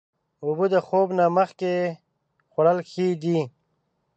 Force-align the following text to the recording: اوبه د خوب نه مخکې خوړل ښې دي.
اوبه 0.43 0.65
د 0.73 0.75
خوب 0.87 1.07
نه 1.19 1.25
مخکې 1.37 1.73
خوړل 2.51 2.77
ښې 2.89 3.07
دي. 3.21 3.39